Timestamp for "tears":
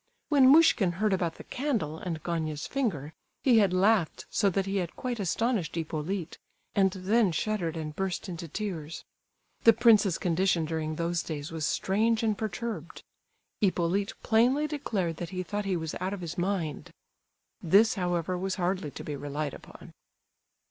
8.47-9.03